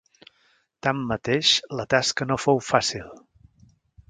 Tanmateix, 0.87 1.51
la 1.81 1.87
tasca 1.95 2.29
no 2.31 2.39
fou 2.47 2.63
fàcil. 2.71 3.09